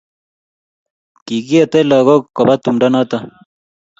[1.25, 3.17] kikiete lagok koba tumdo noto